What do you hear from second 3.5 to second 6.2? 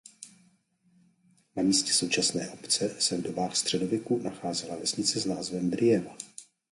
středověku nacházela vesnice s názvem "Drijeva".